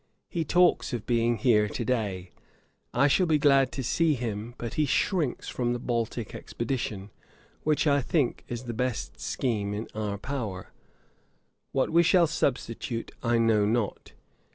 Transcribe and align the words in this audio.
He 0.29 0.43
talks 0.43 0.93
of 0.93 1.05
being 1.05 1.37
here 1.37 1.67
to 1.69 1.85
day: 1.85 2.31
I 2.91 3.07
shall 3.07 3.27
be 3.27 3.37
glad 3.37 3.71
to 3.73 3.83
see 3.83 4.15
him: 4.15 4.55
but 4.57 4.73
he 4.73 4.87
shrinks 4.87 5.47
from 5.47 5.73
the 5.73 5.79
Baltick 5.79 6.33
expedition, 6.33 7.11
which, 7.61 7.85
I 7.85 8.01
think, 8.01 8.43
is 8.47 8.63
the 8.63 8.73
best 8.73 9.19
scheme 9.19 9.75
in 9.75 9.87
our 9.93 10.17
power: 10.17 10.71
what 11.71 11.91
we 11.91 12.01
shall 12.01 12.25
substitute 12.25 13.11
I 13.21 13.37
know 13.37 13.63
not. 13.63 14.13